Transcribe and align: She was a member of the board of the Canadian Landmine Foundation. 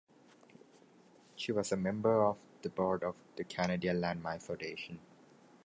She 1.35 1.51
was 1.51 1.71
a 1.71 1.77
member 1.77 2.23
of 2.25 2.39
the 2.63 2.69
board 2.71 3.03
of 3.03 3.15
the 3.35 3.43
Canadian 3.43 4.01
Landmine 4.01 4.41
Foundation. 4.41 4.99